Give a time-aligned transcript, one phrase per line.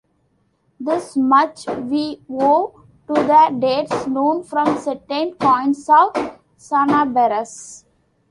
[0.79, 2.73] This much we owe
[3.05, 6.13] to the dates known from certain coins of
[6.57, 7.85] Sanabares.